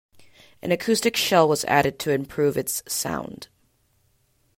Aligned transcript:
An 0.63 0.71
acoustic 0.71 1.15
shell 1.15 1.47
was 1.47 1.63
added 1.65 1.99
to 1.99 2.11
improve 2.11 2.57
its 2.57 2.81
sound. 2.87 3.49